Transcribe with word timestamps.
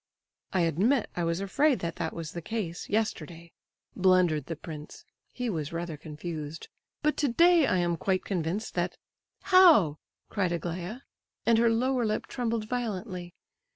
"I 0.51 0.61
admit 0.61 1.11
I 1.15 1.23
was 1.23 1.41
afraid 1.41 1.77
that 1.81 1.97
that 1.97 2.11
was 2.11 2.31
the 2.31 2.41
case, 2.41 2.89
yesterday," 2.89 3.51
blundered 3.95 4.47
the 4.47 4.55
prince 4.55 5.05
(he 5.31 5.47
was 5.47 5.71
rather 5.71 5.95
confused), 5.95 6.69
"but 7.03 7.15
today 7.15 7.67
I 7.67 7.77
am 7.77 7.97
quite 7.97 8.25
convinced 8.25 8.73
that—" 8.73 8.97
"How?" 9.43 9.99
cried 10.27 10.53
Aglaya—and 10.53 11.59
her 11.59 11.69
lower 11.69 12.03
lip 12.03 12.25
trembled 12.25 12.67
violently. 12.67 13.35